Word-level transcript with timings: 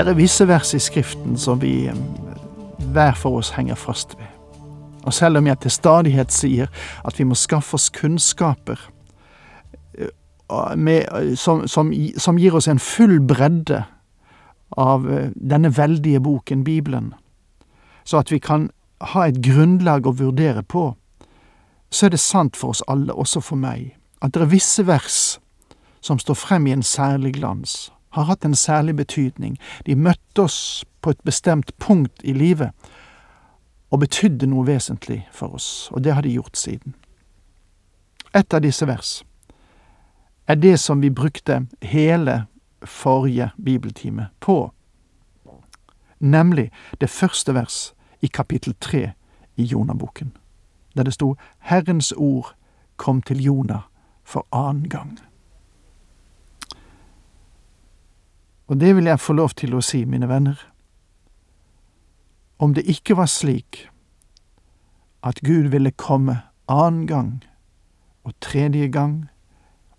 Det 0.00 0.08
er 0.08 0.16
visse 0.16 0.46
vers 0.48 0.70
i 0.72 0.78
Skriften 0.80 1.34
som 1.36 1.58
vi 1.60 1.84
eh, 1.86 1.96
hver 2.92 3.12
for 3.20 3.36
oss 3.36 3.50
henger 3.52 3.76
fast 3.76 4.14
ved. 4.16 4.30
Og 5.04 5.12
selv 5.12 5.36
om 5.36 5.46
jeg 5.46 5.60
til 5.60 5.70
stadighet 5.70 6.32
sier 6.32 6.70
at 7.04 7.18
vi 7.18 7.26
må 7.28 7.36
skaffe 7.36 7.76
oss 7.76 7.90
kunnskaper 7.92 8.80
eh, 9.98 10.08
med, 10.76 11.04
eh, 11.04 11.34
som, 11.36 11.68
som, 11.68 11.92
som, 12.16 12.40
gir 12.40 12.56
oss 12.56 12.68
en 12.68 12.80
full 12.80 13.20
bredde 13.20 13.82
av 14.72 15.04
denne 15.36 15.76
veldige 15.76 16.20
boken, 16.20 16.64
Bibelen, 16.64 17.12
så 18.04 18.24
at 18.24 18.32
vi 18.32 18.38
kan 18.38 18.70
ha 19.12 19.28
et 19.28 19.44
grunnlag 19.44 20.06
å 20.06 20.16
vurdere 20.16 20.62
på, 20.62 20.94
så 21.90 22.06
er 22.06 22.16
det 22.16 22.24
sant 22.24 22.56
for 22.56 22.72
oss 22.72 22.84
alle, 22.88 23.12
også 23.12 23.44
for 23.44 23.60
meg, 23.60 23.98
at 24.22 24.32
det 24.32 24.46
er 24.46 24.54
visse 24.56 24.86
vers 24.86 25.40
som 26.00 26.18
står 26.18 26.40
frem 26.40 26.70
i 26.70 26.78
en 26.78 26.86
særlig 26.86 27.36
glans 27.36 27.90
har 28.10 28.24
hatt 28.24 28.44
en 28.44 28.54
særlig 28.54 28.96
betydning. 28.96 29.58
De 29.86 29.94
møtte 29.96 30.42
oss 30.42 30.84
på 31.00 31.10
et 31.10 31.20
bestemt 31.24 31.72
punkt 31.78 32.20
i 32.24 32.32
livet 32.32 32.70
og 33.90 34.00
betydde 34.00 34.46
noe 34.46 34.66
vesentlig 34.66 35.28
for 35.32 35.54
oss, 35.54 35.90
og 35.92 36.04
det 36.04 36.14
har 36.14 36.22
de 36.22 36.34
gjort 36.34 36.56
siden. 36.56 36.94
Et 38.34 38.54
av 38.54 38.62
disse 38.62 38.86
vers 38.86 39.22
er 40.46 40.54
det 40.54 40.78
som 40.80 41.02
vi 41.02 41.10
brukte 41.10 41.66
hele 41.82 42.44
forrige 42.84 43.50
bibeltime 43.64 44.28
på, 44.40 44.72
nemlig 46.20 46.70
det 47.00 47.10
første 47.10 47.54
vers 47.54 47.92
i 48.22 48.26
kapittel 48.26 48.74
tre 48.80 49.12
i 49.56 49.62
Jonaboken, 49.62 50.36
der 50.96 51.02
det 51.02 51.14
sto 51.14 51.34
Herrens 51.58 52.12
ord 52.16 52.54
kom 52.96 53.22
til 53.22 53.42
Jonah 53.42 53.82
for 54.24 54.46
annen 54.52 54.88
gang. 54.88 55.18
Og 58.70 58.78
det 58.80 58.96
vil 58.96 59.04
jeg 59.10 59.18
få 59.20 59.34
lov 59.34 59.50
til 59.58 59.74
å 59.74 59.82
si, 59.82 60.04
mine 60.06 60.28
venner. 60.30 60.60
Om 62.62 62.76
det 62.76 62.84
ikke 62.86 63.16
var 63.18 63.26
slik 63.26 63.88
at 65.26 65.40
Gud 65.42 65.72
ville 65.72 65.90
komme 65.90 66.36
annen 66.70 67.06
gang 67.10 67.32
og 68.22 68.36
tredje 68.40 68.86
gang 68.94 69.26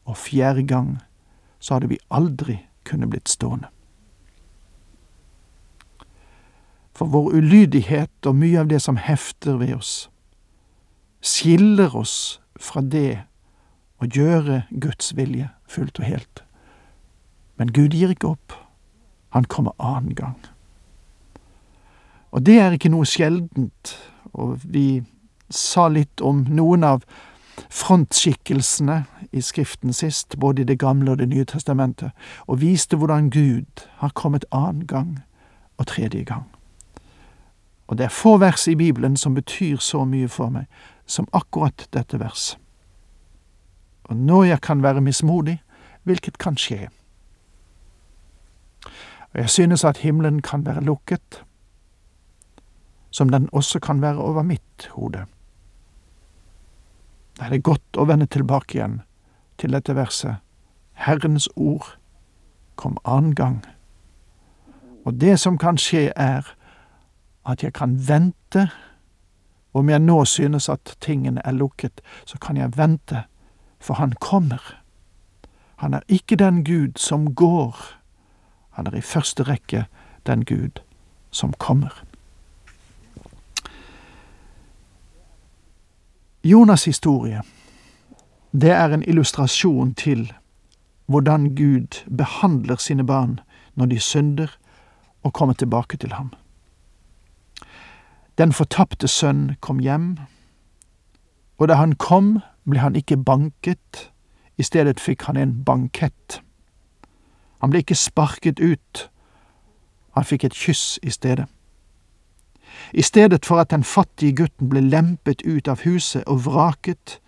og 0.07 0.15
fjerde 0.17 0.63
gang, 0.63 1.01
så 1.59 1.75
hadde 1.75 1.91
vi 1.91 1.99
aldri 2.09 2.61
kunne 2.87 3.09
blitt 3.11 3.29
stående. 3.29 3.67
For 6.95 7.11
vår 7.11 7.35
ulydighet 7.41 8.29
og 8.29 8.39
mye 8.39 8.63
av 8.63 8.71
det 8.71 8.79
som 8.81 8.95
hefter 8.95 9.59
ved 9.59 9.75
oss, 9.75 10.07
skiller 11.21 11.91
oss 11.97 12.39
fra 12.55 12.81
det 12.81 13.25
å 13.99 14.07
gjøre 14.07 14.63
Guds 14.71 15.11
vilje 15.17 15.51
fullt 15.67 15.99
og 15.99 16.07
helt. 16.07 16.43
Men 17.59 17.75
Gud 17.75 17.93
gir 17.93 18.15
ikke 18.15 18.31
opp. 18.31 18.60
Han 19.31 19.43
kommer 19.43 19.71
annen 19.79 20.15
gang. 20.15 20.37
Og 22.31 22.45
det 22.45 22.59
er 22.59 22.75
ikke 22.75 22.91
noe 22.91 23.07
sjeldent, 23.07 23.95
og 24.33 24.61
vi 24.63 25.03
sa 25.51 25.87
litt 25.91 26.23
om 26.23 26.45
noen 26.47 26.83
av 26.87 27.03
frontskikkelsene 27.71 29.03
i 29.31 29.41
Skriften 29.43 29.93
sist, 29.93 30.37
både 30.39 30.61
i 30.61 30.65
Det 30.65 30.79
gamle 30.79 31.11
og 31.11 31.17
Det 31.17 31.27
nye 31.29 31.45
testamentet, 31.45 32.11
og 32.47 32.61
viste 32.61 32.97
hvordan 32.97 33.29
Gud 33.29 33.87
har 33.99 34.15
kommet 34.15 34.45
annen 34.51 34.87
gang 34.87 35.19
og 35.77 35.87
tredje 35.87 36.23
gang. 36.23 36.47
Og 37.87 37.97
det 37.97 38.05
er 38.05 38.15
få 38.15 38.37
vers 38.37 38.67
i 38.67 38.75
Bibelen 38.75 39.17
som 39.17 39.35
betyr 39.35 39.77
så 39.77 40.05
mye 40.05 40.27
for 40.27 40.49
meg 40.49 40.65
som 41.05 41.27
akkurat 41.33 41.87
dette 41.93 42.19
vers. 42.19 42.57
Og 44.03 44.15
når 44.15 44.43
jeg 44.43 44.61
kan 44.61 44.83
være 44.83 45.01
mismodig, 45.01 45.61
hvilket 46.03 46.37
kan 46.37 46.57
skje, 46.57 46.87
og 49.33 49.39
jeg 49.39 49.49
synes 49.49 49.83
at 49.83 49.97
himmelen 49.97 50.41
kan 50.41 50.65
være 50.65 50.81
lukket, 50.81 51.43
som 53.11 53.29
den 53.29 53.49
også 53.51 53.79
kan 53.79 54.01
være 54.01 54.17
over 54.17 54.41
mitt 54.41 54.87
hode. 54.91 55.25
Da 57.39 57.45
er 57.45 57.49
det 57.49 57.63
godt 57.63 57.97
å 57.97 58.05
vende 58.05 58.27
tilbake 58.27 58.77
igjen 58.77 59.01
til 59.57 59.71
dette 59.71 59.95
verset. 59.95 60.43
Herrens 60.93 61.47
ord 61.55 61.95
kom 62.75 62.97
annen 63.05 63.35
gang. 63.35 63.63
Og 65.05 65.21
det 65.21 65.39
som 65.39 65.57
kan 65.57 65.77
skje, 65.77 66.11
er 66.15 66.45
at 67.45 67.63
jeg 67.63 67.73
kan 67.73 67.97
vente. 68.07 68.67
Om 69.73 69.89
jeg 69.89 69.99
nå 69.99 70.25
synes 70.25 70.69
at 70.69 70.97
tingene 70.99 71.41
er 71.45 71.55
lukket, 71.55 72.01
så 72.25 72.37
kan 72.37 72.57
jeg 72.57 72.77
vente, 72.77 73.23
for 73.79 73.93
han 73.93 74.13
kommer. 74.19 74.59
Han 75.75 75.93
er 75.93 76.01
ikke 76.07 76.35
den 76.35 76.63
Gud 76.63 76.99
som 76.99 77.35
går 77.35 78.00
han 78.71 78.87
er 78.87 78.95
i 78.95 79.01
første 79.01 79.43
rekke 79.43 79.85
den 80.27 80.45
Gud 80.45 80.81
som 81.31 81.53
kommer. 81.53 82.03
Jonas' 86.43 86.85
historie, 86.85 87.41
det 88.51 88.71
er 88.71 88.93
en 88.93 89.03
illustrasjon 89.03 89.93
til 89.93 90.33
hvordan 91.05 91.55
Gud 91.55 92.03
behandler 92.17 92.75
sine 92.75 93.05
barn 93.05 93.39
når 93.75 93.85
de 93.85 93.99
synder 93.99 94.47
og 95.23 95.33
kommer 95.33 95.53
tilbake 95.53 95.97
til 95.97 96.13
ham. 96.13 96.33
Den 98.37 98.53
fortapte 98.53 99.07
sønn 99.07 99.55
kom 99.61 99.79
hjem, 99.79 100.17
og 101.57 101.67
da 101.67 101.77
han 101.77 101.93
kom, 101.95 102.39
ble 102.65 102.79
han 102.79 102.95
ikke 102.95 103.17
banket, 103.17 104.07
i 104.57 104.63
stedet 104.63 104.99
fikk 104.99 105.27
han 105.27 105.37
en 105.37 105.53
bankett. 105.65 106.41
Han 107.61 107.69
ble 107.69 107.83
ikke 107.83 107.95
sparket 107.95 108.59
ut, 108.59 109.09
han 110.17 110.25
fikk 110.25 110.43
et 110.43 110.57
kyss 110.57 110.99
i 111.03 111.11
stedet. 111.13 111.45
I 112.93 113.01
stedet 113.01 113.45
for 113.45 113.61
at 113.61 113.69
den 113.69 113.83
fattige 113.83 114.35
gutten 114.35 114.69
ble 114.69 114.81
lempet 114.81 115.45
ut 115.45 115.67
av 115.67 115.83
huset 115.85 116.25
og 116.25 116.45
vraket, 116.45 117.19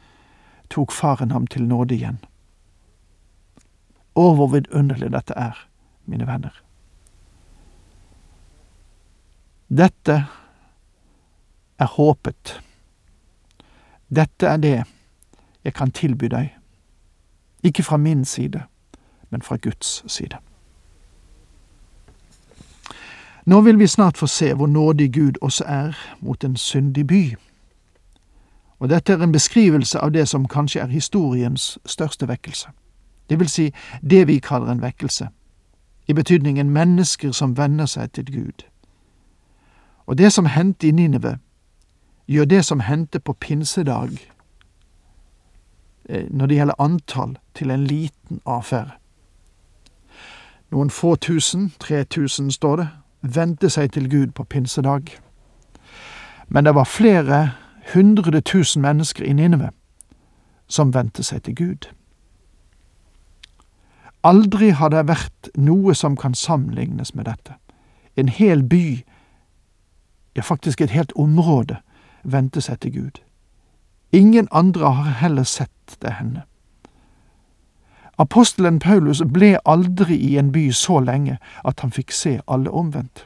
tok 0.73 0.91
faren 0.91 1.31
ham 1.31 1.45
til 1.47 1.67
nåde 1.69 1.95
igjen. 1.95 2.17
Å, 4.17 4.25
hvor 4.33 4.49
vidunderlig 4.55 5.11
dette 5.13 5.37
er, 5.37 5.57
mine 6.09 6.25
venner. 6.27 6.57
Dette 9.69 10.17
er 11.77 11.93
håpet. 11.93 12.57
Dette 14.09 14.49
er 14.49 14.57
det 14.57 14.75
jeg 15.63 15.73
kan 15.77 15.93
tilby 15.93 16.27
deg, 16.33 16.51
ikke 17.63 17.85
fra 17.85 17.97
min 18.01 18.25
side 18.25 18.65
men 19.33 19.41
fra 19.41 19.57
Guds 19.57 20.03
side. 20.07 20.37
Nå 23.45 23.61
vil 23.61 23.79
vi 23.79 23.87
snart 23.87 24.17
få 24.17 24.27
se 24.27 24.53
hvor 24.53 24.67
nådig 24.67 25.13
Gud 25.13 25.41
også 25.41 25.63
er 25.67 25.97
mot 26.19 26.43
en 26.43 26.55
syndig 26.55 27.07
by. 27.07 27.35
Og 28.79 28.89
dette 28.89 29.13
er 29.13 29.23
en 29.23 29.31
beskrivelse 29.31 29.99
av 29.99 30.11
det 30.13 30.27
som 30.29 30.47
kanskje 30.47 30.81
er 30.81 30.87
historiens 30.87 31.79
største 31.85 32.27
vekkelse. 32.27 32.69
Det 33.29 33.39
vil 33.39 33.49
si 33.49 33.73
det 34.01 34.27
vi 34.27 34.39
kaller 34.39 34.71
en 34.71 34.81
vekkelse, 34.81 35.27
i 36.07 36.13
betydningen 36.13 36.69
mennesker 36.69 37.31
som 37.31 37.57
venner 37.57 37.85
seg 37.85 38.11
til 38.11 38.31
Gud. 38.31 38.65
Og 40.05 40.17
det 40.17 40.33
som 40.33 40.45
hendte 40.45 40.87
i 40.87 40.91
Ninive, 40.91 41.37
gjør 42.27 42.45
det 42.45 42.65
som 42.65 42.79
hendte 42.79 43.19
på 43.19 43.33
pinsedag, 43.33 44.19
eh, 46.09 46.27
når 46.29 46.45
det 46.45 46.55
gjelder 46.55 46.81
antall, 46.81 47.37
til 47.55 47.71
en 47.71 47.83
liten 47.83 48.41
affære. 48.45 49.02
Noen 50.73 50.89
få 50.89 51.15
tusen, 51.15 51.73
tre 51.79 52.03
tusen 52.03 52.51
står 52.51 52.75
det, 52.75 52.87
vendte 53.21 53.69
seg 53.69 53.91
til 53.93 54.09
Gud 54.09 54.31
på 54.33 54.43
pinsedag. 54.43 55.11
Men 56.49 56.65
det 56.65 56.73
var 56.73 56.89
flere 56.89 57.51
hundre 57.93 58.41
tusen 58.41 58.81
mennesker 58.81 59.23
i 59.23 59.33
Nineve 59.33 59.69
som 60.67 60.93
vendte 60.93 61.23
seg 61.23 61.43
til 61.45 61.55
Gud. 61.55 61.85
Aldri 64.23 64.71
har 64.73 64.89
det 64.89 65.03
vært 65.07 65.51
noe 65.53 65.93
som 65.93 66.15
kan 66.17 66.33
sammenlignes 66.33 67.13
med 67.13 67.29
dette. 67.29 67.59
En 68.17 68.29
hel 68.29 68.63
by, 68.63 69.03
ja 70.33 70.41
faktisk 70.41 70.81
et 70.81 70.95
helt 70.95 71.13
område, 71.13 71.77
vendte 72.23 72.61
seg 72.61 72.79
til 72.79 72.95
Gud. 72.97 73.21
Ingen 74.11 74.47
andre 74.51 74.89
har 74.89 75.19
heller 75.21 75.43
sett 75.43 75.99
det 76.01 76.17
henne. 76.17 76.47
Apostelen 78.17 78.79
Paulus 78.79 79.21
ble 79.25 79.57
aldri 79.65 80.15
i 80.15 80.37
en 80.37 80.51
by 80.51 80.71
så 80.71 80.99
lenge 80.99 81.37
at 81.65 81.79
han 81.79 81.91
fikk 81.91 82.11
se 82.11 82.39
alle 82.47 82.69
omvendt. 82.69 83.25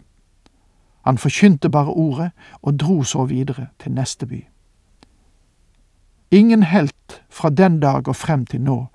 Han 1.07 1.17
forkynte 1.17 1.69
bare 1.69 1.91
ordet 1.91 2.31
og 2.61 2.79
dro 2.79 3.03
så 3.03 3.25
videre 3.25 3.67
til 3.79 3.91
neste 3.91 4.25
by. 4.27 4.41
Ingen 6.31 6.63
helt 6.63 7.21
fra 7.29 7.49
den 7.49 7.79
dag 7.79 8.07
og 8.07 8.15
frem 8.15 8.45
til 8.45 8.61
nå 8.61 8.87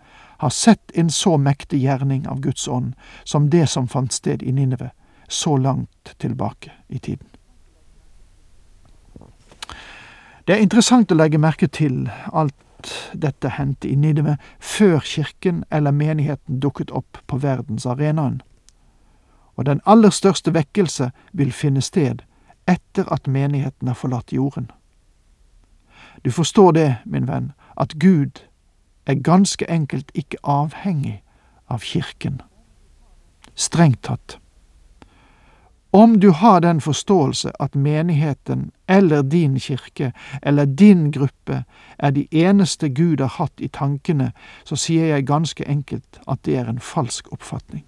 har 0.43 0.51
sett 0.51 0.91
en 0.95 1.11
så 1.11 1.37
mektig 1.37 1.81
gjerning 1.81 2.27
av 2.29 2.41
Guds 2.41 2.69
ånd 2.69 2.93
som 3.25 3.51
det 3.51 3.69
som 3.71 3.89
fant 3.89 4.13
sted 4.13 4.43
i 4.43 4.53
Ninive, 4.53 4.91
så 5.29 5.57
langt 5.57 6.15
tilbake 6.19 6.73
i 6.89 6.99
tiden. 6.99 7.27
Det 10.45 10.57
er 10.57 10.65
interessant 10.65 11.13
å 11.13 11.17
legge 11.17 11.39
merke 11.39 11.69
til 11.71 12.11
alt 12.33 12.57
dette 13.13 13.49
hendte 13.49 13.89
i 13.89 13.95
Ninive 13.95 14.37
før 14.61 14.99
kirken 14.99 15.65
eller 15.71 15.91
menigheten 15.91 16.61
dukket 16.61 16.91
opp 16.91 17.19
på 17.27 17.37
verdensarenaen. 17.37 18.43
Og 19.57 19.67
den 19.67 19.81
aller 19.87 20.11
største 20.11 20.55
vekkelse 20.55 21.11
vil 21.33 21.53
finne 21.53 21.81
sted 21.81 22.25
etter 22.69 23.09
at 23.13 23.27
menigheten 23.27 23.89
har 23.89 23.95
forlatt 23.95 24.33
jorden. 24.33 24.71
Du 26.25 26.31
forstår 26.31 26.73
det, 26.73 26.97
min 27.05 27.29
venn, 27.29 27.53
at 27.77 27.95
Gud 27.99 28.45
er 29.07 29.15
ganske 29.15 29.71
enkelt 29.71 30.13
ikke 30.15 30.39
avhengig 30.45 31.23
av 31.69 31.83
kirken. 31.83 32.41
Strengt 33.55 34.03
tatt. 34.03 34.42
Om 35.95 36.21
du 36.21 36.31
har 36.31 36.61
den 36.61 36.81
forståelse 36.81 37.51
at 37.61 37.75
menigheten 37.75 38.71
eller 38.89 39.23
din 39.23 39.59
kirke 39.61 40.13
eller 40.43 40.65
din 40.65 41.11
gruppe 41.13 41.65
er 41.99 42.11
de 42.11 42.27
eneste 42.31 42.89
Gud 42.89 43.21
har 43.21 43.29
hatt 43.29 43.61
i 43.61 43.69
tankene, 43.69 44.33
så 44.65 44.77
sier 44.77 45.07
jeg 45.07 45.27
ganske 45.27 45.69
enkelt 45.69 46.21
at 46.29 46.39
det 46.45 46.57
er 46.57 46.69
en 46.69 46.81
falsk 46.81 47.33
oppfatning. 47.33 47.85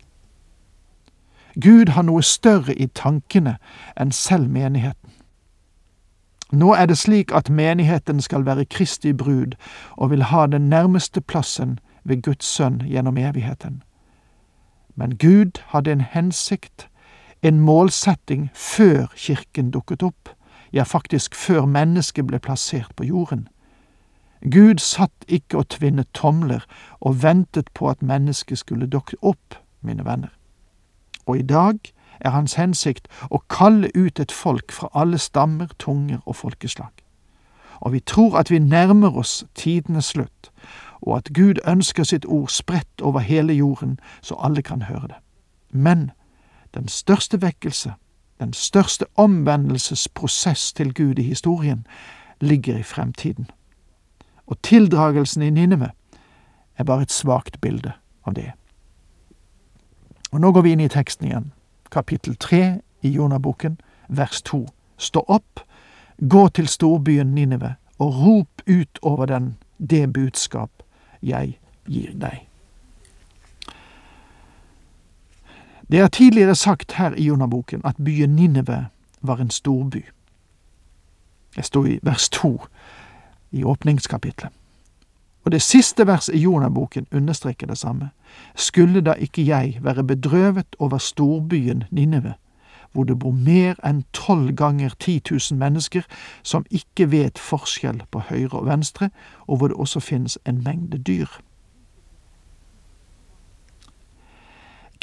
Gud 1.60 1.88
har 1.88 2.02
noe 2.02 2.22
større 2.22 2.74
i 2.74 2.86
tankene 2.86 3.56
enn 3.96 4.12
selv 4.12 4.50
menigheten. 4.50 5.10
Nå 6.52 6.74
er 6.74 6.86
det 6.86 6.98
slik 6.98 7.32
at 7.32 7.50
menigheten 7.50 8.20
skal 8.20 8.46
være 8.46 8.64
Kristi 8.64 9.12
brud 9.12 9.54
og 9.96 10.10
vil 10.10 10.22
ha 10.22 10.46
den 10.46 10.68
nærmeste 10.68 11.20
plassen 11.20 11.78
ved 12.04 12.22
Guds 12.22 12.44
sønn 12.44 12.82
gjennom 12.84 13.16
evigheten. 13.16 13.82
Men 14.94 15.16
Gud 15.18 15.62
hadde 15.66 15.92
en 15.92 16.00
hensikt 16.00 16.88
en 17.44 17.61
målsetting 17.61 18.50
før 18.55 19.06
kirken 19.17 19.70
dukket 19.70 20.02
opp, 20.02 20.29
ja, 20.73 20.82
faktisk 20.82 21.35
før 21.35 21.67
mennesket 21.67 22.26
ble 22.26 22.38
plassert 22.38 22.96
på 22.96 23.05
jorden. 23.05 23.49
Gud 24.50 24.79
satt 24.79 25.29
ikke 25.29 25.58
og 25.61 25.69
tvinnet 25.69 26.08
tomler 26.14 26.64
og 27.00 27.23
ventet 27.23 27.69
på 27.75 27.88
at 27.88 28.02
mennesket 28.02 28.58
skulle 28.58 28.87
dukke 28.87 29.17
opp, 29.23 29.55
mine 29.81 30.05
venner. 30.05 30.32
Og 31.26 31.38
i 31.38 31.43
dag 31.43 31.79
er 32.20 32.31
hans 32.31 32.55
hensikt 32.55 33.08
å 33.31 33.43
kalle 33.49 33.90
ut 33.94 34.20
et 34.20 34.32
folk 34.32 34.73
fra 34.73 34.88
alle 34.94 35.19
stammer, 35.19 35.69
tunger 35.79 36.20
og 36.26 36.37
folkeslag. 36.37 36.93
Og 37.81 37.93
vi 37.93 38.00
tror 38.00 38.38
at 38.38 38.50
vi 38.50 38.58
nærmer 38.58 39.17
oss 39.17 39.44
tidenes 39.55 40.12
slutt, 40.17 40.50
og 41.00 41.17
at 41.17 41.31
Gud 41.37 41.61
ønsker 41.69 42.05
sitt 42.05 42.25
ord 42.25 42.49
spredt 42.49 43.00
over 43.00 43.20
hele 43.20 43.52
jorden, 43.52 43.99
så 44.23 44.37
alle 44.40 44.62
kan 44.62 44.82
høre 44.82 45.08
det. 45.08 45.20
Men 45.70 46.11
den 46.75 46.88
største 46.88 47.43
vekkelse, 47.43 47.94
den 48.41 48.53
største 48.53 49.06
omvendelsesprosess 49.17 50.73
til 50.73 50.94
Gud 50.94 51.19
i 51.19 51.23
historien, 51.23 51.87
ligger 52.41 52.79
i 52.79 52.82
fremtiden. 52.82 53.50
Og 54.47 54.62
tildragelsen 54.62 55.43
i 55.43 55.50
Ninneve 55.50 55.91
er 56.76 56.85
bare 56.85 57.03
et 57.03 57.12
svakt 57.12 57.61
bilde 57.61 57.93
av 58.26 58.35
det. 58.35 58.53
Og 60.32 60.41
nå 60.41 60.53
går 60.53 60.62
vi 60.62 60.73
inn 60.75 60.82
i 60.82 60.91
teksten 60.91 61.29
igjen, 61.29 61.53
kapittel 61.91 62.37
tre 62.37 62.81
i 63.03 63.09
Jonaboken, 63.09 63.79
vers 64.09 64.43
to. 64.43 64.67
Stå 64.99 65.25
opp, 65.29 65.61
gå 66.19 66.49
til 66.49 66.69
storbyen 66.69 67.35
Ninneve, 67.35 67.75
og 67.99 68.19
rop 68.19 68.62
ut 68.67 68.99
over 69.03 69.26
den 69.26 69.55
det 69.79 70.12
budskap 70.12 70.82
jeg 71.23 71.59
gir 71.87 72.12
deg. 72.19 72.53
Det 75.90 76.00
er 76.00 76.08
tidligere 76.08 76.54
sagt 76.54 76.92
her 76.92 77.14
i 77.14 77.25
Jonaboken 77.25 77.81
at 77.84 77.96
byen 78.04 78.36
Ninive 78.36 78.86
var 79.22 79.36
en 79.36 79.50
storby. 79.50 80.04
Det 81.56 81.64
står 81.64 81.86
i 81.86 81.98
vers 82.02 82.28
to 82.28 82.62
i 83.52 83.64
åpningskapitlet. 83.64 84.50
Og 85.44 85.52
det 85.52 85.62
siste 85.62 86.06
verset 86.06 86.34
i 86.34 86.38
Jonaboken 86.38 87.06
understreker 87.12 87.66
det 87.66 87.78
samme. 87.78 88.10
Skulle 88.54 89.00
da 89.00 89.12
ikke 89.12 89.46
jeg 89.46 89.78
være 89.82 90.04
bedrøvet 90.04 90.76
over 90.78 90.98
storbyen 90.98 91.84
Ninive, 91.90 92.34
hvor 92.92 93.04
det 93.04 93.19
bor 93.19 93.30
mer 93.30 93.75
enn 93.84 94.04
tolv 94.12 94.54
ganger 94.56 94.94
ti 95.00 95.19
tusen 95.20 95.58
mennesker 95.58 96.02
som 96.42 96.64
ikke 96.70 97.10
vet 97.10 97.38
forskjell 97.38 98.02
på 98.10 98.22
høyre 98.30 98.58
og 98.58 98.66
venstre, 98.66 99.10
og 99.46 99.56
hvor 99.56 99.69
det 99.69 99.76
også 99.76 100.00
finnes 100.00 100.38
en 100.46 100.62
mengde 100.64 100.98
dyr. 100.98 101.28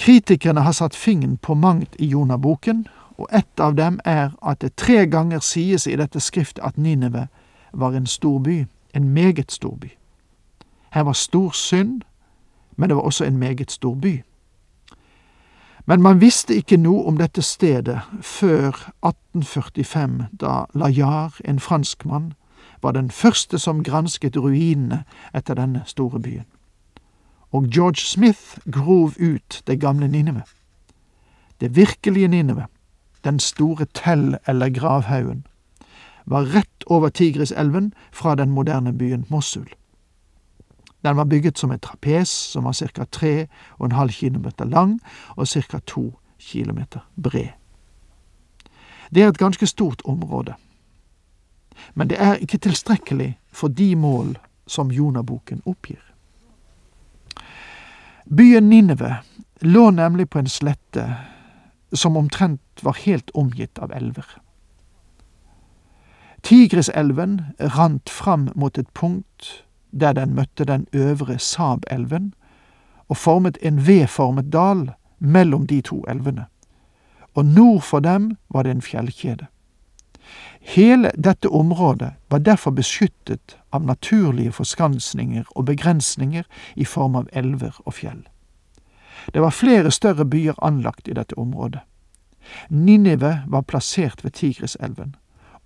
Kritikerne 0.02 0.62
har 0.62 0.72
satt 0.72 0.96
fingeren 0.96 1.38
på 1.38 1.54
mangt 1.54 1.96
i 2.00 2.06
Jonaboken, 2.06 2.88
og 3.18 3.28
ett 3.32 3.60
av 3.60 3.76
dem 3.76 4.00
er 4.06 4.32
at 4.42 4.62
det 4.62 4.76
tre 4.76 5.06
ganger 5.06 5.40
sies 5.40 5.86
i 5.88 5.94
dette 5.96 6.20
skriftet 6.20 6.64
at 6.66 6.78
Nineve 6.78 7.28
var 7.72 7.94
en 7.94 8.08
stor 8.10 8.40
by, 8.40 8.66
en 8.94 9.10
meget 9.14 9.52
stor 9.52 9.76
by. 9.76 9.92
Her 10.94 11.02
var 11.02 11.14
stor 11.14 11.52
synd, 11.52 12.02
men 12.76 12.90
det 12.90 12.96
var 12.96 13.04
også 13.04 13.26
en 13.26 13.38
meget 13.38 13.72
stor 13.72 13.96
by. 13.96 14.24
Men 15.86 16.02
man 16.02 16.22
visste 16.22 16.56
ikke 16.56 16.78
noe 16.78 17.06
om 17.06 17.18
dette 17.18 17.42
stedet 17.42 18.00
før 18.22 18.74
1845, 19.06 20.28
da 20.42 20.66
Layar, 20.74 21.38
en 21.46 21.60
franskmann, 21.60 22.34
var 22.82 22.92
den 22.92 23.12
første 23.12 23.60
som 23.60 23.84
gransket 23.84 24.38
ruinene 24.38 25.04
etter 25.34 25.54
denne 25.54 25.84
store 25.86 26.20
byen 26.20 26.50
og 27.52 27.68
George 27.74 28.02
Smith 28.02 28.58
grov 28.72 29.14
ut 29.20 29.62
det 29.68 29.80
gamle 29.80 30.08
Nineve. 30.08 30.44
Det 31.62 31.76
virkelige 31.76 32.28
Nineve, 32.28 32.66
den 33.24 33.40
store 33.40 33.86
Tell 33.94 34.38
eller 34.48 34.70
gravhaugen, 34.70 35.46
var 36.26 36.56
rett 36.56 36.84
over 36.86 37.10
Tigriselven 37.10 37.94
fra 38.12 38.36
den 38.36 38.50
moderne 38.50 38.98
byen 38.98 39.26
Mosul. 39.30 39.68
Den 41.04 41.18
var 41.18 41.24
bygget 41.24 41.58
som 41.58 41.72
et 41.72 41.82
trapes 41.82 42.30
som 42.30 42.64
var 42.64 42.72
ca. 42.74 43.06
tre 43.12 43.48
og 43.80 43.86
en 43.86 43.92
halv 43.92 44.10
kilometer 44.10 44.66
lang 44.66 45.02
og 45.36 45.48
ca. 45.48 45.80
2 45.88 46.20
km 46.40 46.80
bred. 47.24 47.48
Det 49.16 49.24
er 49.24 49.28
et 49.28 49.38
ganske 49.38 49.68
stort 49.68 50.02
område, 50.06 50.54
men 51.94 52.10
det 52.10 52.22
er 52.22 52.34
ikke 52.34 52.58
tilstrekkelig 52.58 53.40
for 53.52 53.68
de 53.68 53.96
mål 53.96 54.38
som 54.68 54.92
Jonaboken 54.92 55.62
oppgir. 55.66 56.11
Byen 58.26 58.70
Ninive 58.70 59.18
lå 59.62 59.90
nemlig 59.92 60.30
på 60.30 60.40
en 60.40 60.48
slette 60.48 61.16
som 61.94 62.18
omtrent 62.18 62.62
var 62.82 62.98
helt 63.06 63.32
omgitt 63.34 63.80
av 63.80 63.92
elver. 63.92 64.26
Tigriselven 66.42 67.42
rant 67.60 68.10
fram 68.10 68.50
mot 68.56 68.78
et 68.78 68.90
punkt 68.94 69.66
der 69.92 70.14
den 70.14 70.36
møtte 70.36 70.66
den 70.66 70.88
øvre 70.94 71.40
Sabelven, 71.40 72.34
og 73.08 73.18
formet 73.18 73.58
en 73.62 73.88
V-formet 73.88 74.54
dal 74.54 74.92
mellom 75.20 75.68
de 75.68 75.82
to 75.82 76.04
elvene, 76.08 76.46
og 77.36 77.46
nord 77.46 77.82
for 77.82 78.00
dem 78.00 78.38
var 78.50 78.64
det 78.64 78.72
en 78.72 78.82
fjellkjede. 78.82 79.46
Hele 80.62 81.12
dette 81.18 81.50
området 81.50 82.14
var 82.30 82.40
derfor 82.40 82.72
beskyttet 82.72 83.58
av 83.72 83.86
naturlige 83.86 84.52
forskansninger 84.52 85.44
og 85.56 85.66
begrensninger 85.66 86.44
i 86.76 86.86
form 86.86 87.16
av 87.16 87.30
elver 87.34 87.80
og 87.86 87.94
fjell. 87.94 88.22
Det 89.34 89.42
var 89.42 89.50
flere 89.54 89.92
større 89.92 90.26
byer 90.26 90.58
anlagt 90.62 91.08
i 91.08 91.14
dette 91.14 91.38
området. 91.38 91.82
Ninive 92.70 93.44
var 93.48 93.62
plassert 93.62 94.24
ved 94.24 94.32
Tigriselven, 94.32 95.16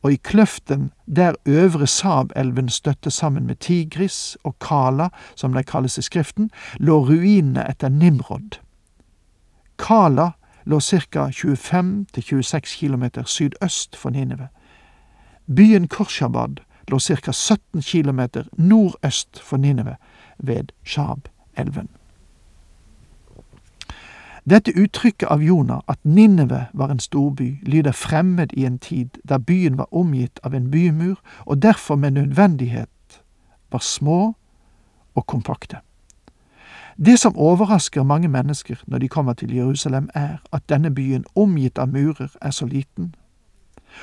og 0.04 0.12
i 0.14 0.16
kløften 0.16 0.92
der 1.06 1.34
Øvre 1.46 1.88
Sabelven 1.88 2.70
støtte 2.70 3.12
sammen 3.12 3.48
med 3.48 3.56
Tigris 3.56 4.38
og 4.44 4.60
Kala, 4.60 5.10
som 5.36 5.54
de 5.54 5.64
kalles 5.64 5.98
i 5.98 6.02
Skriften, 6.02 6.52
lå 6.80 7.00
ruinene 7.08 7.64
etter 7.70 7.90
Nimrod. 7.90 8.60
Kala 9.80 10.32
lå 10.66 10.80
ca. 10.80 11.30
25-26 11.30 12.80
km 12.80 13.04
sydøst 13.26 13.96
for 13.96 14.10
Ninive. 14.10 14.48
Byen 15.56 15.88
Korshabad 15.88 16.60
lå 16.88 17.00
ca. 17.00 17.32
17 17.32 17.82
km 17.82 18.20
nordøst 18.58 19.40
for 19.40 19.58
Ninive, 19.58 19.96
ved 20.38 20.72
Shab-elven. 20.84 21.90
Dette 24.50 24.72
uttrykket 24.78 25.28
av 25.28 25.42
Jonah, 25.44 25.82
at 25.88 26.00
Ninive 26.04 26.68
var 26.74 26.90
en 26.90 27.00
storby, 27.00 27.60
lyder 27.64 27.92
fremmed 27.92 28.54
i 28.54 28.66
en 28.66 28.78
tid 28.80 29.18
da 29.24 29.38
byen 29.38 29.78
var 29.78 29.90
omgitt 29.90 30.40
av 30.44 30.54
en 30.54 30.72
bymur, 30.72 31.16
og 31.46 31.62
derfor 31.62 31.96
med 31.96 32.12
nødvendighet 32.12 33.22
var 33.72 33.80
små 33.80 34.34
og 35.16 35.26
kompakte. 35.26 35.78
Det 36.98 37.20
som 37.20 37.38
overrasker 37.38 38.04
mange 38.04 38.28
mennesker 38.28 38.76
når 38.88 38.98
de 38.98 39.08
kommer 39.08 39.34
til 39.34 39.56
Jerusalem, 39.56 40.10
er 40.14 40.38
at 40.52 40.70
denne 40.70 40.96
byen, 40.96 41.26
omgitt 41.36 41.78
av 41.78 41.88
murer, 41.88 42.32
er 42.42 42.52
så 42.52 42.66
liten. 42.66 43.16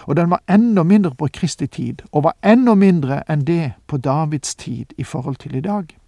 Og 0.04 0.16
den 0.16 0.30
var 0.30 0.42
enda 0.48 0.82
mindre 0.82 1.14
på 1.14 1.28
Kristi 1.32 1.66
tid, 1.66 2.02
og 2.12 2.24
var 2.24 2.36
enda 2.44 2.74
mindre 2.74 3.22
enn 3.30 3.46
det 3.46 3.72
på 3.86 3.96
Davids 3.96 4.54
tid 4.54 4.92
i 4.98 5.04
forhold 5.04 5.36
til 5.36 5.54
i 5.54 5.60
dag. 5.60 5.98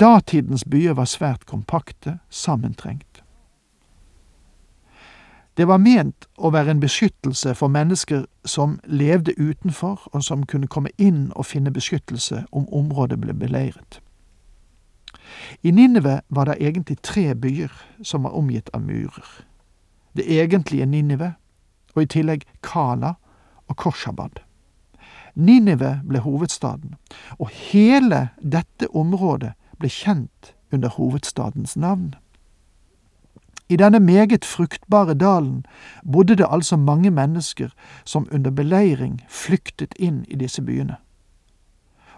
Datidens 0.00 0.64
byer 0.64 0.92
var 0.92 1.04
svært 1.04 1.46
kompakte, 1.46 2.18
sammentrengt. 2.30 3.22
Det 5.56 5.68
var 5.68 5.78
ment 5.78 6.26
å 6.38 6.50
være 6.50 6.70
en 6.70 6.80
beskyttelse 6.80 7.54
for 7.54 7.68
mennesker 7.68 8.24
som 8.44 8.78
levde 8.84 9.34
utenfor, 9.38 10.00
og 10.12 10.22
som 10.24 10.46
kunne 10.46 10.66
komme 10.66 10.90
inn 10.98 11.32
og 11.36 11.46
finne 11.46 11.70
beskyttelse 11.70 12.44
om 12.52 12.68
området 12.72 13.20
ble 13.20 13.34
beleiret. 13.34 14.00
I 15.62 15.70
Ninive 15.70 16.20
var 16.28 16.44
det 16.44 16.60
egentlig 16.60 17.00
tre 17.02 17.34
byer 17.34 17.72
som 18.02 18.22
var 18.22 18.36
omgitt 18.36 18.70
av 18.74 18.82
murer. 18.82 19.26
Det 20.16 20.26
egentlige 20.26 20.86
Ninive, 20.86 21.34
og 21.94 22.02
i 22.02 22.06
tillegg 22.06 22.46
Kala 22.62 23.14
og 23.68 23.76
Korshabad. 23.76 24.40
Ninive 25.34 26.00
ble 26.08 26.18
hovedstaden, 26.18 26.96
og 27.38 27.50
hele 27.54 28.28
dette 28.42 28.90
området 28.94 29.52
ble 29.78 29.88
kjent 29.88 30.54
under 30.72 30.88
hovedstadens 30.88 31.76
navn. 31.76 32.14
I 33.70 33.76
denne 33.76 34.00
meget 34.00 34.44
fruktbare 34.44 35.14
dalen 35.14 35.64
bodde 36.12 36.34
det 36.36 36.46
altså 36.50 36.76
mange 36.76 37.10
mennesker 37.10 37.70
som 38.04 38.28
under 38.32 38.50
beleiring 38.50 39.20
flyktet 39.28 39.94
inn 39.98 40.24
i 40.28 40.34
disse 40.34 40.62
byene. 40.62 40.96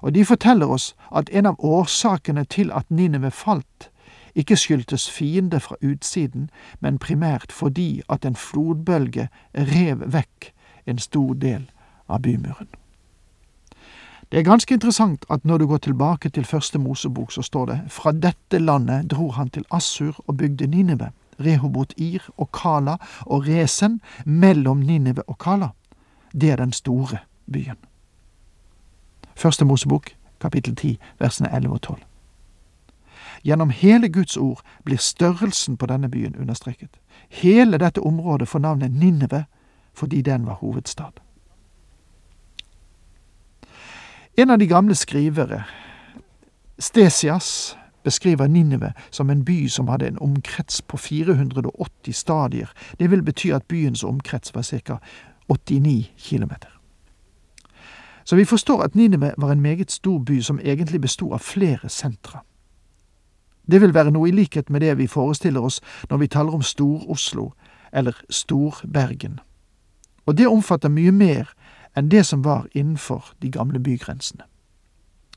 Og 0.02 0.14
de 0.14 0.25
forteller 0.25 0.66
oss 0.66 0.94
at 1.14 1.30
en 1.32 1.47
av 1.47 1.56
årsakene 1.59 2.44
til 2.44 2.73
at 2.75 2.90
Ninive 2.90 3.30
falt, 3.30 3.90
ikke 4.35 4.56
skyldtes 4.56 5.11
fiende 5.11 5.61
fra 5.61 5.76
utsiden, 5.85 6.50
men 6.80 6.99
primært 6.99 7.52
fordi 7.52 8.02
at 8.09 8.25
en 8.25 8.37
flodbølge 8.37 9.28
rev 9.54 10.02
vekk 10.12 10.52
en 10.87 10.99
stor 10.99 11.35
del 11.35 11.68
av 12.09 12.23
bymuren. 12.23 12.68
Det 14.32 14.38
er 14.38 14.49
ganske 14.49 14.75
interessant 14.75 15.26
at 15.30 15.44
når 15.44 15.59
du 15.59 15.66
går 15.66 15.78
tilbake 15.85 16.28
til 16.28 16.44
første 16.44 16.78
Mosebok, 16.78 17.32
så 17.32 17.42
står 17.42 17.66
det 17.66 17.78
fra 17.88 18.12
dette 18.12 18.59
landet 18.59 19.11
dro 19.11 19.28
han 19.37 19.50
til 19.52 19.66
Assur 19.71 20.25
og 20.26 20.37
bygde 20.37 20.66
Ninive, 20.66 21.11
Rehobot 21.40 21.92
Ir 21.97 22.25
og 22.37 22.49
Kala 22.52 22.97
og 23.26 23.47
Resen 23.49 24.00
mellom 24.25 24.80
Ninive 24.80 25.23
og 25.28 25.38
Kala. 25.38 25.68
Det 26.32 26.50
er 26.50 26.56
den 26.56 26.73
store 26.73 27.18
byen. 27.52 27.91
Første 29.42 29.64
Mosebok, 29.64 30.11
kapittel 30.40 30.76
10, 30.76 30.99
versene 31.18 31.56
11 31.56 31.72
og 31.72 31.82
12. 31.82 31.99
Gjennom 33.44 33.70
hele 33.70 34.08
Guds 34.08 34.37
ord 34.37 34.61
blir 34.84 34.96
størrelsen 34.96 35.76
på 35.76 35.87
denne 35.87 36.11
byen 36.11 36.37
understreket. 36.37 36.90
Hele 37.28 37.78
dette 37.78 38.00
området 38.00 38.49
får 38.49 38.58
navnet 38.58 38.92
Nineve 38.92 39.44
fordi 39.94 40.22
den 40.22 40.46
var 40.46 40.54
hovedstad. 40.54 41.18
En 44.37 44.50
av 44.50 44.58
de 44.58 44.66
gamle 44.66 44.94
skrivere, 44.94 45.64
Stesias, 46.78 47.76
beskriver 48.04 48.46
Nineve 48.46 48.92
som 49.11 49.30
en 49.30 49.44
by 49.44 49.66
som 49.68 49.88
hadde 49.88 50.06
en 50.06 50.18
omkrets 50.18 50.82
på 50.82 50.96
480 50.96 52.14
stadier. 52.14 52.70
Det 52.99 53.11
vil 53.11 53.22
bety 53.22 53.50
at 53.50 53.66
byens 53.68 54.04
omkrets 54.04 54.54
var 54.54 54.62
ca. 54.62 54.99
89 55.49 56.11
kilometer. 56.16 56.72
Så 58.25 58.37
vi 58.37 58.45
forstår 58.45 58.83
at 58.83 58.95
Ninive 58.95 59.35
var 59.38 59.52
en 59.52 59.61
meget 59.61 59.91
stor 59.91 60.19
by 60.19 60.41
som 60.41 60.61
egentlig 60.64 61.00
bestod 61.00 61.33
av 61.33 61.38
flere 61.38 61.88
sentra. 61.88 62.45
Det 63.71 63.81
vil 63.81 63.95
være 63.95 64.11
noe 64.11 64.29
i 64.29 64.33
likhet 64.33 64.71
med 64.71 64.81
det 64.81 64.99
vi 64.99 65.07
forestiller 65.07 65.61
oss 65.61 65.81
når 66.11 66.17
vi 66.17 66.26
taler 66.26 66.55
om 66.55 66.62
Stor-Oslo 66.62 67.50
eller 67.93 68.12
Stor-Bergen. 68.31 69.41
Og 70.26 70.38
det 70.38 70.47
omfatter 70.47 70.88
mye 70.88 71.12
mer 71.12 71.55
enn 71.97 72.11
det 72.11 72.26
som 72.26 72.45
var 72.45 72.67
innenfor 72.75 73.35
de 73.43 73.50
gamle 73.50 73.81
bygrensene. 73.81 74.43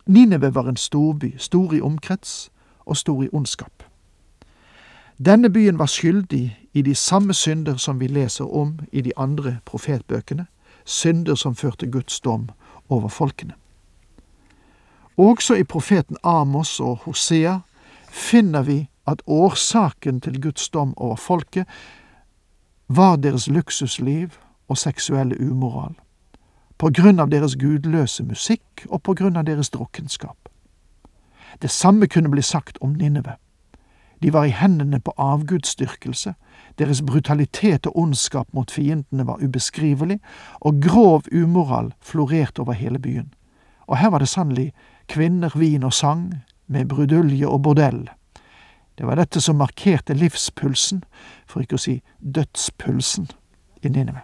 Nineve 0.06 0.56
var 0.56 0.70
en 0.70 0.78
storby, 0.78 1.34
stor 1.38 1.74
i 1.74 1.82
omkrets 1.82 2.52
og 2.86 2.98
stor 2.98 3.24
i 3.24 3.30
ondskap. 3.34 3.84
Denne 5.26 5.50
byen 5.50 5.80
var 5.80 5.86
skyldig 5.86 6.58
i 6.74 6.82
de 6.82 6.96
samme 6.96 7.34
synder 7.34 7.78
som 7.78 8.00
vi 8.00 8.08
leser 8.08 8.46
om 8.56 8.80
i 8.92 9.02
de 9.02 9.12
andre 9.18 9.58
profetbøkene, 9.66 10.46
synder 10.86 11.36
som 11.36 11.56
førte 11.56 11.92
Guds 11.92 12.20
dom 12.20 12.50
over 12.90 13.08
folkene. 13.08 13.54
Også 15.18 15.56
i 15.56 15.64
profeten 15.64 16.18
Amos 16.24 16.80
og 16.80 16.98
Hosea 16.98 17.60
finner 18.10 18.62
vi 18.62 18.88
at 19.08 19.22
årsaken 19.28 20.22
til 20.22 20.42
Guds 20.42 20.70
dom 20.70 20.94
over 20.98 21.16
folket 21.16 21.66
var 22.88 23.16
deres 23.16 23.48
luksusliv 23.48 24.30
og 24.68 24.78
seksuelle 24.78 25.52
umoral, 25.52 25.96
på 26.78 26.90
grunn 26.90 27.20
av 27.20 27.30
deres 27.32 27.56
gudløse 27.56 28.24
musikk 28.24 28.86
og 28.90 29.02
på 29.04 29.14
grunn 29.14 29.38
av 29.38 29.46
deres 29.46 29.70
drukkenskap. 29.70 30.50
Det 31.62 31.72
samme 31.72 32.08
kunne 32.08 32.30
bli 32.30 32.42
sagt 32.42 32.78
om 32.82 32.94
Ninneve. 32.94 33.38
De 34.22 34.34
var 34.34 34.46
i 34.46 34.54
hendene 34.56 35.00
på 35.00 35.14
avgudsdyrkelse, 35.18 36.34
deres 36.80 37.02
brutalitet 37.02 37.86
og 37.86 37.98
ondskap 38.00 38.48
mot 38.54 38.72
fiendene 38.72 39.28
var 39.28 39.44
ubeskrivelig, 39.44 40.20
og 40.60 40.82
grov 40.82 41.24
umoral 41.32 41.94
florerte 42.02 42.60
over 42.60 42.74
hele 42.74 43.00
byen. 43.00 43.34
Og 43.88 43.98
her 43.98 44.10
var 44.10 44.20
det 44.20 44.30
sannelig 44.30 44.74
kvinner, 45.08 45.52
vin 45.56 45.84
og 45.84 45.94
sang, 45.94 46.34
med 46.68 46.86
brudulje 46.86 47.48
og 47.48 47.62
bordell. 47.62 48.10
Det 48.98 49.08
var 49.08 49.16
dette 49.16 49.42
som 49.42 49.60
markerte 49.60 50.14
livspulsen, 50.14 51.04
for 51.48 51.62
ikke 51.62 51.78
å 51.78 51.84
si 51.86 52.00
dødspulsen, 52.20 53.30
i 53.84 53.90
Nineve. 53.90 54.24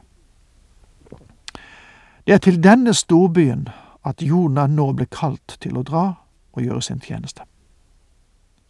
Det 2.28 2.34
er 2.34 2.42
til 2.42 2.58
denne 2.64 2.94
storbyen 2.94 3.68
at 4.06 4.22
Jonah 4.22 4.70
nå 4.70 4.88
ble 4.98 5.06
kalt 5.12 5.58
til 5.62 5.78
å 5.78 5.84
dra 5.86 6.06
og 6.54 6.64
gjøre 6.64 6.82
sin 6.82 7.02
tjeneste. 7.02 7.46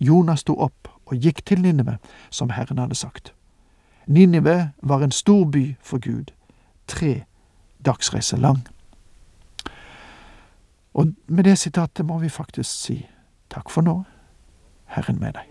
Jonah 0.01 0.35
sto 0.35 0.57
opp 0.57 0.90
og 1.11 1.17
gikk 1.17 1.45
til 1.45 1.61
Nineve, 1.61 1.97
som 2.29 2.49
Herren 2.49 2.79
hadde 2.79 2.95
sagt. 2.95 3.33
Ninive 4.07 4.71
var 4.83 5.03
en 5.03 5.11
stor 5.11 5.45
by 5.45 5.75
for 5.81 5.99
Gud, 5.99 6.33
tre 6.87 7.23
dagsreiser 7.85 8.37
lang. 8.37 8.67
Og 10.93 11.13
med 11.27 11.43
det 11.43 11.57
sitatet 11.57 12.05
må 12.05 12.19
vi 12.19 12.29
faktisk 12.29 12.69
si 12.69 13.05
Takk 13.51 13.69
for 13.69 13.83
nå, 13.83 14.03
Herren 14.95 15.19
med 15.19 15.35
deg. 15.35 15.50